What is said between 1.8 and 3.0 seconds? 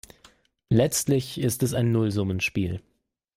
Nullsummenspiel.